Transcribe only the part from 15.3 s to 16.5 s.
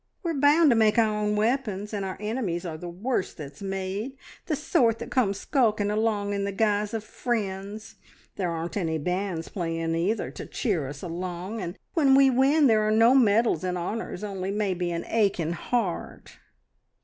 heart!"